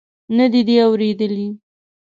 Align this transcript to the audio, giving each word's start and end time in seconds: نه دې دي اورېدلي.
نه 0.37 0.45
دې 0.51 0.61
دي 0.67 0.75
اورېدلي. 0.85 1.47